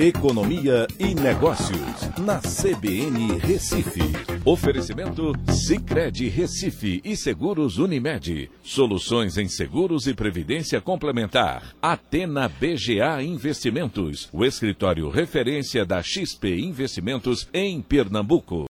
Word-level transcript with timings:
Economia 0.00 0.86
e 0.96 1.12
Negócios, 1.12 2.08
na 2.24 2.38
CBN 2.38 3.36
Recife. 3.40 3.98
Oferecimento 4.44 5.32
Cicred 5.52 6.28
Recife 6.28 7.00
e 7.04 7.16
Seguros 7.16 7.78
Unimed. 7.78 8.48
Soluções 8.62 9.36
em 9.36 9.48
seguros 9.48 10.06
e 10.06 10.14
previdência 10.14 10.80
complementar. 10.80 11.74
Atena 11.82 12.48
BGA 12.48 13.20
Investimentos, 13.24 14.28
o 14.32 14.44
escritório 14.44 15.10
referência 15.10 15.84
da 15.84 16.00
XP 16.00 16.60
Investimentos 16.60 17.48
em 17.52 17.82
Pernambuco. 17.82 18.66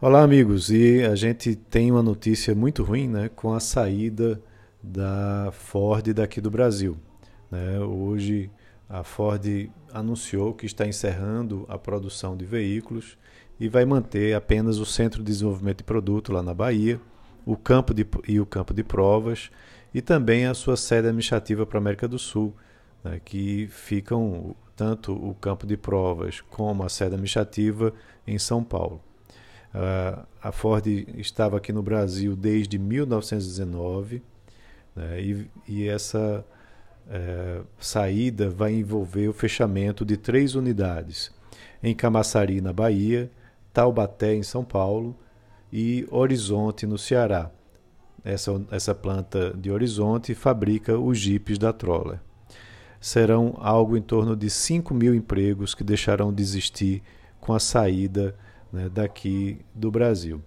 Olá, 0.00 0.22
amigos. 0.22 0.70
E 0.70 1.02
a 1.04 1.14
gente 1.14 1.54
tem 1.54 1.92
uma 1.92 2.02
notícia 2.02 2.54
muito 2.54 2.82
ruim 2.82 3.06
né, 3.06 3.28
com 3.36 3.52
a 3.52 3.60
saída 3.60 4.40
da 4.82 5.50
Ford 5.52 6.10
daqui 6.14 6.40
do 6.40 6.50
Brasil. 6.50 6.96
Né? 7.50 7.78
Hoje 7.80 8.50
a 8.90 9.04
Ford 9.04 9.70
anunciou 9.94 10.52
que 10.52 10.66
está 10.66 10.84
encerrando 10.84 11.64
a 11.68 11.78
produção 11.78 12.36
de 12.36 12.44
veículos 12.44 13.16
e 13.58 13.68
vai 13.68 13.84
manter 13.84 14.34
apenas 14.34 14.78
o 14.78 14.84
Centro 14.84 15.22
de 15.22 15.30
Desenvolvimento 15.30 15.78
de 15.78 15.84
Produto 15.84 16.32
lá 16.32 16.42
na 16.42 16.52
Bahia, 16.52 17.00
o 17.46 17.56
campo 17.56 17.94
de, 17.94 18.04
e 18.26 18.40
o 18.40 18.46
campo 18.46 18.74
de 18.74 18.82
provas 18.82 19.48
e 19.94 20.02
também 20.02 20.46
a 20.46 20.54
sua 20.54 20.76
sede 20.76 21.06
administrativa 21.06 21.64
para 21.64 21.78
a 21.78 21.80
América 21.80 22.08
do 22.08 22.18
Sul, 22.18 22.52
né, 23.04 23.20
que 23.24 23.68
ficam 23.68 24.56
tanto 24.74 25.12
o 25.12 25.34
campo 25.34 25.66
de 25.66 25.76
provas 25.76 26.40
como 26.40 26.82
a 26.82 26.88
sede 26.88 27.14
administrativa 27.14 27.92
em 28.26 28.38
São 28.38 28.64
Paulo. 28.64 29.00
Uh, 29.72 30.26
a 30.42 30.50
Ford 30.50 30.84
estava 31.16 31.58
aqui 31.58 31.72
no 31.72 31.82
Brasil 31.82 32.34
desde 32.34 32.76
1919 32.76 34.20
né, 34.96 35.20
e, 35.20 35.50
e 35.68 35.88
essa 35.88 36.44
é, 37.10 37.60
saída 37.78 38.48
vai 38.48 38.72
envolver 38.72 39.28
o 39.28 39.32
fechamento 39.32 40.04
de 40.04 40.16
três 40.16 40.54
unidades 40.54 41.32
em 41.82 41.94
Camaçari, 41.94 42.60
na 42.60 42.72
Bahia, 42.72 43.30
Taubaté, 43.72 44.34
em 44.34 44.42
São 44.42 44.64
Paulo 44.64 45.16
e 45.72 46.06
Horizonte, 46.10 46.86
no 46.86 46.96
Ceará. 46.96 47.50
Essa, 48.22 48.62
essa 48.70 48.94
planta 48.94 49.52
de 49.56 49.70
Horizonte 49.70 50.34
fabrica 50.34 50.98
os 50.98 51.18
jipes 51.18 51.58
da 51.58 51.72
Troller. 51.72 52.20
Serão 53.00 53.56
algo 53.58 53.96
em 53.96 54.02
torno 54.02 54.36
de 54.36 54.50
5 54.50 54.92
mil 54.92 55.14
empregos 55.14 55.74
que 55.74 55.82
deixarão 55.82 56.32
de 56.32 56.42
existir 56.42 57.02
com 57.40 57.54
a 57.54 57.58
saída 57.58 58.36
né, 58.70 58.90
daqui 58.90 59.58
do 59.74 59.90
Brasil. 59.90 60.42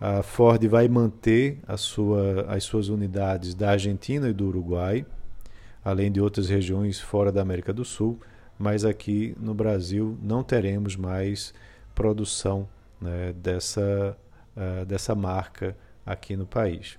A 0.00 0.22
Ford 0.22 0.66
vai 0.66 0.88
manter 0.88 1.60
sua, 1.76 2.46
as 2.48 2.64
suas 2.64 2.88
unidades 2.88 3.54
da 3.54 3.70
Argentina 3.70 4.28
e 4.28 4.32
do 4.32 4.48
Uruguai, 4.48 5.04
além 5.84 6.10
de 6.10 6.20
outras 6.20 6.48
regiões 6.48 7.00
fora 7.00 7.32
da 7.32 7.42
América 7.42 7.72
do 7.72 7.84
Sul, 7.84 8.20
mas 8.58 8.84
aqui 8.84 9.34
no 9.40 9.54
Brasil 9.54 10.16
não 10.22 10.42
teremos 10.42 10.96
mais 10.96 11.52
produção 11.94 12.68
né, 13.00 13.32
dessa, 13.32 14.16
uh, 14.56 14.84
dessa 14.86 15.14
marca 15.14 15.76
aqui 16.06 16.36
no 16.36 16.46
país. 16.46 16.98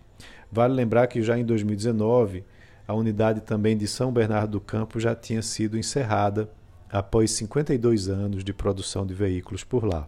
Vale 0.51 0.73
lembrar 0.73 1.07
que 1.07 1.21
já 1.21 1.37
em 1.37 1.45
2019 1.45 2.43
a 2.87 2.93
unidade 2.93 3.41
também 3.41 3.77
de 3.77 3.87
São 3.87 4.11
Bernardo 4.11 4.51
do 4.51 4.61
Campo 4.61 4.99
já 4.99 5.15
tinha 5.15 5.41
sido 5.41 5.77
encerrada 5.77 6.49
após 6.91 7.31
52 7.31 8.09
anos 8.09 8.43
de 8.43 8.53
produção 8.53 9.05
de 9.05 9.13
veículos 9.13 9.63
por 9.63 9.83
lá. 9.85 10.07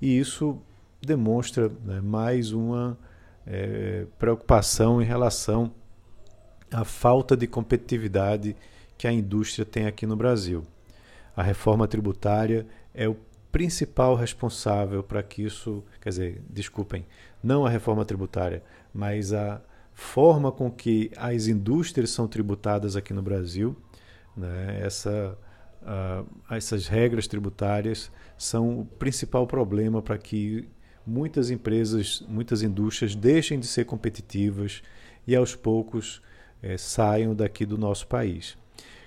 E 0.00 0.18
isso 0.18 0.58
demonstra 1.00 1.70
né, 1.84 2.00
mais 2.00 2.52
uma 2.52 2.98
é, 3.46 4.06
preocupação 4.18 5.00
em 5.00 5.04
relação 5.04 5.70
a 6.74 6.84
falta 6.84 7.36
de 7.36 7.46
competitividade 7.46 8.56
que 8.98 9.06
a 9.06 9.12
indústria 9.12 9.64
tem 9.64 9.86
aqui 9.86 10.06
no 10.06 10.16
Brasil. 10.16 10.64
A 11.36 11.42
reforma 11.42 11.86
tributária 11.86 12.66
é 12.92 13.08
o 13.08 13.16
principal 13.52 14.16
responsável 14.16 15.00
para 15.00 15.22
que 15.22 15.42
isso, 15.44 15.84
quer 16.00 16.08
dizer, 16.08 16.42
desculpem, 16.50 17.06
não 17.40 17.64
a 17.64 17.70
reforma 17.70 18.04
tributária, 18.04 18.60
mas 18.92 19.32
a 19.32 19.62
forma 19.92 20.50
com 20.50 20.68
que 20.68 21.12
as 21.16 21.46
indústrias 21.46 22.10
são 22.10 22.26
tributadas 22.26 22.96
aqui 22.96 23.14
no 23.14 23.22
Brasil, 23.22 23.76
né, 24.36 24.80
essa, 24.82 25.38
uh, 25.80 26.26
essas 26.52 26.88
regras 26.88 27.28
tributárias 27.28 28.10
são 28.36 28.80
o 28.80 28.84
principal 28.84 29.46
problema 29.46 30.02
para 30.02 30.18
que 30.18 30.68
muitas 31.06 31.50
empresas, 31.50 32.24
muitas 32.28 32.62
indústrias 32.62 33.14
deixem 33.14 33.60
de 33.60 33.66
ser 33.68 33.84
competitivas 33.84 34.82
e 35.24 35.36
aos 35.36 35.54
poucos 35.54 36.20
é, 36.64 36.78
saiam 36.78 37.34
daqui 37.34 37.66
do 37.66 37.76
nosso 37.76 38.06
país. 38.06 38.56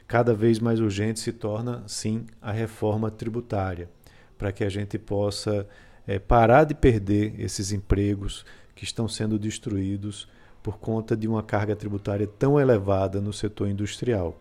Cada 0.07 0.33
vez 0.33 0.59
mais 0.59 0.79
urgente 0.79 1.19
se 1.19 1.33
torna, 1.33 1.83
sim, 1.87 2.25
a 2.39 2.51
reforma 2.51 3.09
tributária, 3.09 3.89
para 4.37 4.51
que 4.51 4.63
a 4.63 4.69
gente 4.69 4.99
possa 4.99 5.67
é, 6.05 6.19
parar 6.19 6.65
de 6.65 6.75
perder 6.75 7.33
esses 7.39 7.71
empregos 7.71 8.45
que 8.75 8.83
estão 8.83 9.07
sendo 9.07 9.39
destruídos 9.39 10.29
por 10.61 10.77
conta 10.77 11.17
de 11.17 11.27
uma 11.27 11.41
carga 11.41 11.75
tributária 11.75 12.27
tão 12.27 12.59
elevada 12.59 13.19
no 13.19 13.33
setor 13.33 13.67
industrial. 13.67 14.39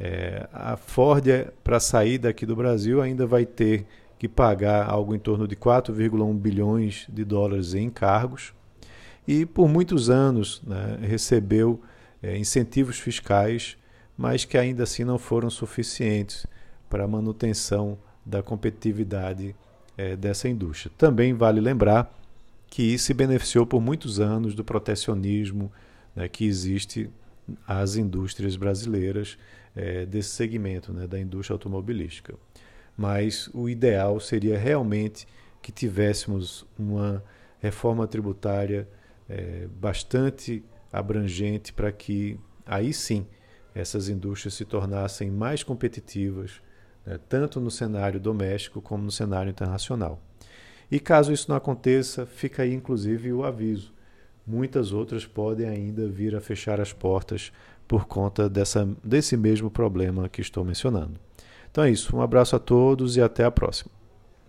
É, 0.00 0.48
a 0.52 0.76
Ford, 0.76 1.26
para 1.62 1.78
sair 1.78 2.16
daqui 2.16 2.46
do 2.46 2.56
Brasil, 2.56 3.02
ainda 3.02 3.26
vai 3.26 3.44
ter 3.44 3.86
que 4.18 4.26
pagar 4.26 4.88
algo 4.88 5.14
em 5.14 5.18
torno 5.18 5.46
de 5.46 5.54
4,1 5.54 6.34
bilhões 6.38 7.06
de 7.08 7.24
dólares 7.24 7.74
em 7.74 7.84
encargos 7.84 8.54
e 9.28 9.44
por 9.44 9.68
muitos 9.68 10.08
anos 10.08 10.62
né, 10.66 10.98
recebeu 11.02 11.80
é, 12.22 12.36
incentivos 12.38 12.98
fiscais, 12.98 13.76
mas 14.16 14.44
que 14.44 14.56
ainda 14.56 14.84
assim 14.84 15.04
não 15.04 15.18
foram 15.18 15.50
suficientes 15.50 16.46
para 16.88 17.04
a 17.04 17.08
manutenção 17.08 17.98
da 18.24 18.42
competitividade 18.42 19.56
é, 19.96 20.14
dessa 20.16 20.48
indústria. 20.48 20.92
Também 20.96 21.34
vale 21.34 21.60
lembrar 21.60 22.16
que 22.68 22.96
se 22.96 23.12
beneficiou 23.12 23.66
por 23.66 23.80
muitos 23.80 24.20
anos 24.20 24.54
do 24.54 24.64
protecionismo 24.64 25.70
né, 26.14 26.28
que 26.28 26.44
existe 26.46 27.10
às 27.66 27.96
indústrias 27.96 28.56
brasileiras 28.56 29.36
é, 29.74 30.06
desse 30.06 30.30
segmento 30.30 30.92
né, 30.92 31.06
da 31.06 31.18
indústria 31.18 31.54
automobilística. 31.54 32.34
Mas 32.96 33.48
o 33.52 33.68
ideal 33.68 34.20
seria 34.20 34.58
realmente 34.58 35.26
que 35.60 35.72
tivéssemos 35.72 36.66
uma 36.78 37.22
reforma 37.60 38.06
tributária 38.06 38.88
é, 39.28 39.66
bastante 39.80 40.62
abrangente 40.92 41.72
para 41.72 41.90
que 41.90 42.38
aí 42.66 42.92
sim 42.92 43.26
essas 43.74 44.08
indústrias 44.08 44.54
se 44.54 44.64
tornassem 44.64 45.30
mais 45.30 45.62
competitivas, 45.62 46.60
né, 47.06 47.18
tanto 47.28 47.60
no 47.60 47.70
cenário 47.70 48.20
doméstico 48.20 48.82
como 48.82 49.02
no 49.02 49.10
cenário 49.10 49.50
internacional. 49.50 50.20
E 50.90 51.00
caso 51.00 51.32
isso 51.32 51.48
não 51.48 51.56
aconteça, 51.56 52.26
fica 52.26 52.62
aí 52.62 52.74
inclusive 52.74 53.32
o 53.32 53.44
aviso. 53.44 53.92
Muitas 54.46 54.92
outras 54.92 55.24
podem 55.24 55.66
ainda 55.66 56.06
vir 56.08 56.36
a 56.36 56.40
fechar 56.40 56.80
as 56.80 56.92
portas 56.92 57.52
por 57.88 58.06
conta 58.06 58.48
dessa, 58.48 58.86
desse 59.02 59.36
mesmo 59.36 59.70
problema 59.70 60.28
que 60.28 60.40
estou 60.40 60.64
mencionando. 60.64 61.18
Então 61.70 61.84
é 61.84 61.90
isso. 61.90 62.14
Um 62.14 62.20
abraço 62.20 62.54
a 62.54 62.58
todos 62.58 63.16
e 63.16 63.22
até 63.22 63.44
a 63.44 63.50
próxima. 63.50 64.01